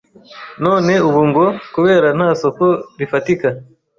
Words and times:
none 0.65 0.93
ubu 1.07 1.21
ngo 1.29 1.45
kubera 1.73 2.07
nta 2.17 2.29
soko 2.41 2.65
rifatika 2.99 3.47